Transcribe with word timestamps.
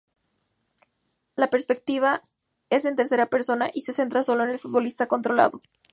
La 1.35 1.47
perspectiva 1.51 2.23
es 2.71 2.85
en 2.85 2.95
tercera 2.95 3.27
persona, 3.27 3.69
y 3.71 3.81
se 3.81 3.93
centra 3.93 4.23
sólo 4.23 4.43
en 4.45 4.49
el 4.49 4.57
futbolista 4.57 5.05
controlado. 5.05 5.61